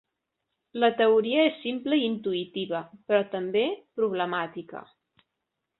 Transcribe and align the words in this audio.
La 0.83 0.87
teoria 1.01 1.43
és 1.49 1.59
simple 1.65 1.99
i 2.01 2.07
intuïtiva, 2.07 2.81
però 3.09 3.21
també 3.37 3.65
problemàtica. 4.01 4.85